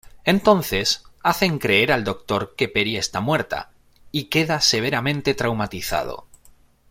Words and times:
Entonces, 0.25 1.03
hacen 1.21 1.59
creer 1.59 1.91
al 1.91 2.03
Doctor 2.03 2.55
que 2.57 2.67
Peri 2.67 2.97
está 2.97 3.21
muerta 3.21 3.69
y 4.11 4.29
queda 4.29 4.59
severamente 4.59 5.35
traumatizado. 5.35 6.25